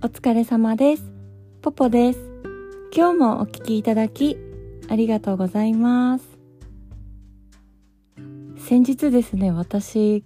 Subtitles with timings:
[0.00, 1.02] お疲れ様です。
[1.60, 2.20] ポポです。
[2.94, 4.38] 今日もお聞きいただき
[4.88, 6.38] ありがとうございます。
[8.58, 10.22] 先日ですね、私、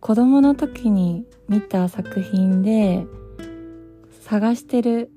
[0.00, 3.06] 子供の時に見た作品で
[4.22, 5.12] 探してる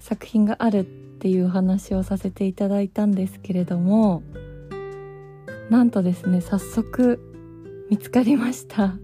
[0.00, 4.24] 作品があるっていう話をさせていただいたんですけれども、
[5.70, 7.20] なんとですね、早速
[7.90, 8.96] 見つかりました。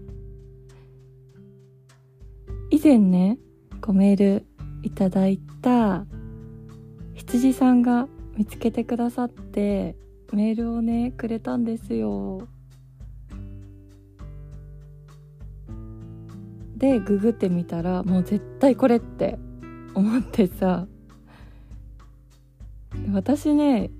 [2.71, 3.39] 以前ね、
[3.85, 4.45] こうメール
[4.81, 6.07] いただいた
[7.13, 9.95] 羊さんが見つけてくださって
[10.33, 12.47] メールをねくれたんですよ。
[16.75, 19.37] でググってみたらもう絶対これって
[19.93, 20.87] 思ってさ。
[23.13, 23.91] 私ね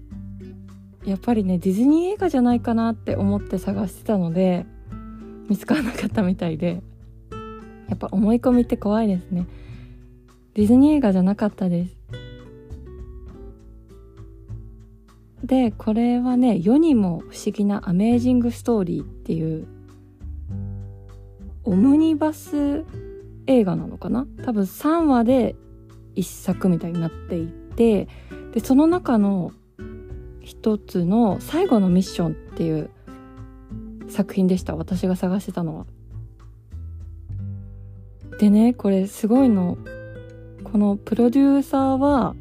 [1.06, 4.66] やっぱりねディズニー映画じゃないかなって思って探してたので
[5.48, 6.82] 見つからなかったみたいで
[7.88, 9.46] やっぱ思い込みって怖いですね。
[10.56, 11.98] ディズニー映画じゃなかったです。
[15.44, 19.68] でこれはね世にも不思議なアメージングストーリーっていう
[21.66, 22.86] オムニバス
[23.48, 24.26] 映画なのかな？
[24.46, 25.58] 多分3話で
[26.16, 28.08] 1作みたいになっていて
[28.54, 29.52] でその中の
[30.40, 32.90] 一つの最後のミッションっていう
[34.08, 34.78] 作品でした。
[34.78, 35.86] 私が探してたのは。
[38.40, 39.78] でねこれすごいの。
[40.76, 42.36] このプロデューサーは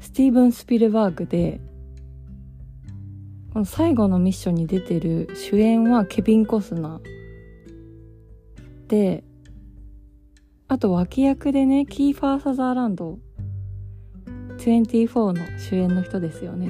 [0.00, 1.60] スティーブン・スピルバーグで
[3.52, 9.22] この最後のミッションに出てる主演はケビン・コスナーで
[10.66, 13.20] あと脇役でねキーファー・サザーランド
[14.58, 16.68] 24の主演の人ですよね。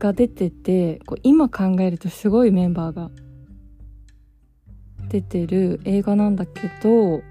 [0.00, 3.12] が出ててこう今考えるとすごいメンバーが
[5.06, 7.22] 出てる映画なんだけど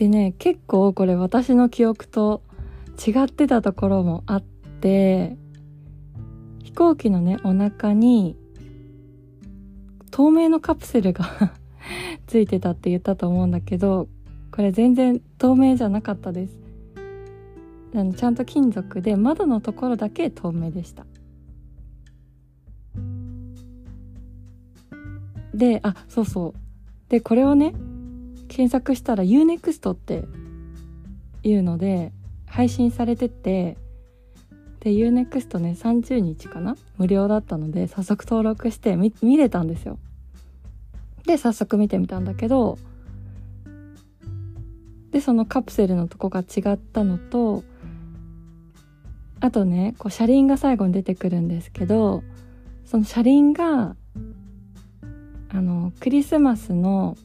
[0.00, 2.40] でね結構これ私の記憶と
[3.06, 5.36] 違ってたところもあって
[6.64, 8.34] 飛行機のねお腹に
[10.10, 11.52] 透明のカプセルが
[12.26, 14.08] ついてたって言ったと思うんだけど
[14.50, 16.56] これ全然透明じゃなかったです。
[17.94, 21.04] あのちゃんと金属で窓のところだけ透明でした。
[25.52, 27.10] であそうそう。
[27.10, 27.74] でこれをね
[28.50, 30.24] 検索したら UNEXT って
[31.44, 32.12] いうので
[32.46, 33.76] 配信されてて
[34.80, 36.76] で UNEXT ね30日かな？
[36.98, 39.98] 無料だったので早速登録して見見れたんですよ。
[41.26, 42.76] で早速見てみたんだけど
[45.12, 47.62] でそのカプセルのとこが違ったのと
[49.38, 52.24] あとねこう車輪が最後に出てくるんですけど
[52.84, 53.94] その車輪が
[55.50, 57.16] あのクリスマスの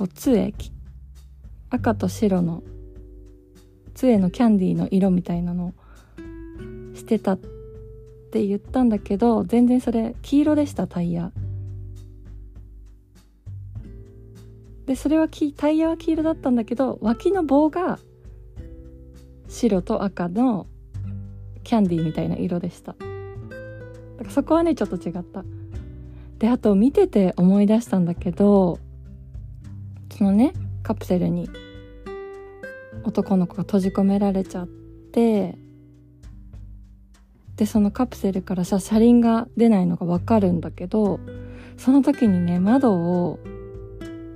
[0.00, 0.54] こう杖
[1.68, 2.62] 赤と白の
[3.92, 7.38] 杖のキャンディーの色みたいなのをしてたっ
[8.32, 11.32] て言ったんだけど全然それ黄色でしたタイヤ。
[14.86, 17.98] でそれはきタイヤは黄色だったんだけど脇の棒が
[19.48, 20.66] 白と赤の
[21.62, 22.94] キャンディーみたいな色でした。
[22.94, 25.44] だからそこはねちょっと違った。
[26.38, 28.78] であと見てて思い出したんだけど
[30.20, 31.48] そのねカプセルに
[33.04, 35.56] 男の子が閉じ込められちゃって
[37.56, 41.20] でそのカプセルからさ車輪が出ないのが分かるんだけど
[41.78, 43.38] その時にね窓を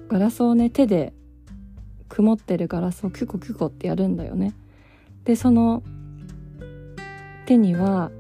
[0.09, 1.13] ガラスをね手で
[2.09, 4.55] 曇ってるガラスをキュコキュコってやるんだよね。
[5.25, 5.83] でその
[7.45, 8.11] 手には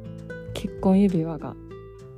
[0.52, 1.56] 結婚指輪が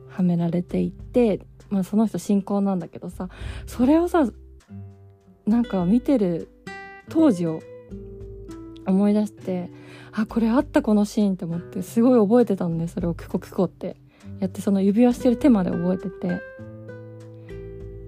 [0.09, 1.39] はめられていて、
[1.71, 3.29] まあ、その人信仰なんだけどさ
[3.69, 4.29] それをさ
[5.47, 6.49] なんか見てる
[7.09, 7.63] 当時を
[8.87, 9.71] 思い出して
[10.13, 13.97] あこれあったこのシーンって思ってすごい覚えてたのねそれをキュコキュコって。
[14.41, 16.41] やってその指輪してる手まで覚えてて。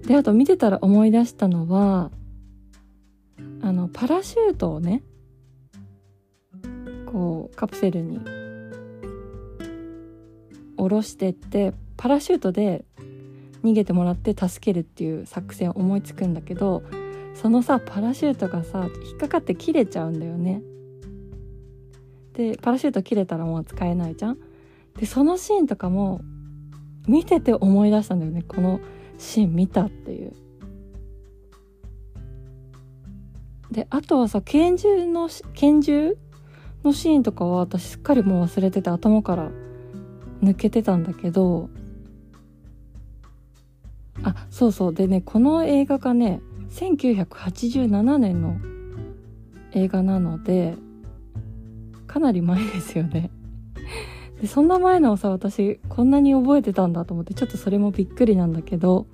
[0.07, 2.09] であと見てたら思い出したのは
[3.61, 5.03] あのパラシュートをね
[7.05, 8.19] こうカプセルに
[10.77, 12.85] 下ろしてってパラシュートで
[13.63, 16.81] 逃げてもらって助けるっていう作戦を思いつくんだけど
[17.33, 20.61] そのさパラシュートがさ引っかかって切れちゃうんだよね。
[22.33, 24.37] でパラシュート切れたらもう使えないじゃん。
[24.97, 26.21] でそのシーンとかも
[27.07, 28.43] 見てて思い出したんだよね。
[28.43, 28.79] この
[29.17, 30.33] シーン見たっていう。
[33.71, 36.17] であとはさ拳銃の拳銃
[36.83, 39.51] のシーンとかは私すっかりもう忘れてて頭から
[40.41, 41.69] 抜けてたんだけど。
[44.23, 44.93] あそうそう。
[44.93, 48.57] でねこの映画がね1987年の
[49.71, 50.75] 映画なので
[52.07, 53.29] かなり前ですよね。
[54.41, 59.05] でそんな前のをさ私こんなに覚えてたんだと思ってちょっとそれもびっくりなんだけど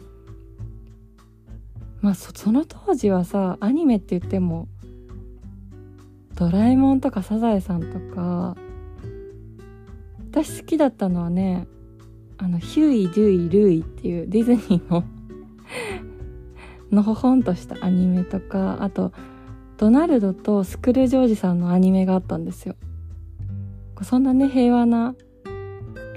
[2.01, 4.67] まあその当時はさアニメって言っても
[6.35, 8.55] ドラえもんとかサザエさんとか
[10.31, 11.67] 私好きだったのはね
[12.37, 15.03] あのヒューイ・ドゥイ・ルーイっていうディズニーの
[16.91, 19.11] のほほんとしたアニメとかあと
[19.77, 22.75] ドナルドとスクルージョージさんのアニメがあったんですよ。
[24.01, 25.15] そんなね平和な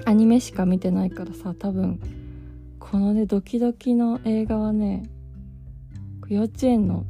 [0.05, 1.99] アニメしか見てないからさ多分
[2.79, 5.03] このねドキドキの映画はね
[6.27, 7.05] 幼稚園の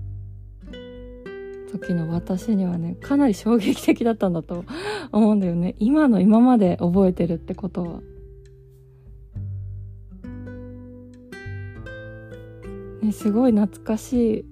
[1.72, 4.66] 時の私にはねかなり衝撃的だったんだと
[5.12, 5.76] 思うんだよね。
[5.80, 8.00] 今の今まで覚えてるってことは。
[13.14, 14.46] すごい懐かしい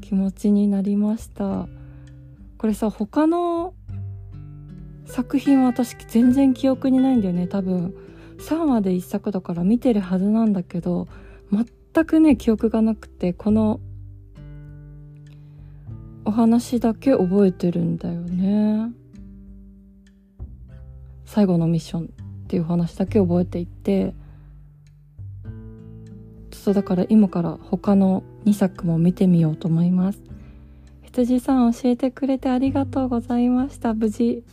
[0.00, 1.68] 気持ちになりました。
[2.58, 3.74] これさ他の
[5.04, 7.46] 作品は私全然記憶にないんだよね。
[7.46, 7.94] 多分
[8.38, 11.08] 3話で1作だから見てるはずなんだけど
[11.50, 13.80] 全くね記憶がなくてこの
[16.24, 18.92] お話だけ覚えてるんだよね。
[21.24, 22.06] 最後のミッションっ
[22.46, 24.14] ていう話だけ覚えていて
[26.62, 30.22] そうだから今から他の2作も見てみようと思います。
[31.02, 33.94] 羊さん教えてくれてありがとうございました。
[33.94, 34.44] 無事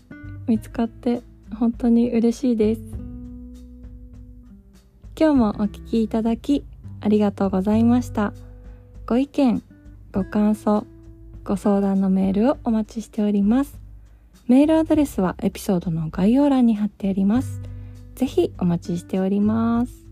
[0.48, 1.22] 見つかって
[1.54, 2.82] 本当に嬉しいです。
[5.20, 6.66] 今日もお聴きいただき
[7.00, 8.34] ありがとうございました。
[9.06, 9.62] ご意見
[10.12, 10.88] ご感想
[11.44, 13.78] ご相談のメールをお待ちしております。
[14.48, 17.62] メールアドレスはエピソードの概要欄に貼ってあります。
[18.16, 20.09] ぜひお待ちしております。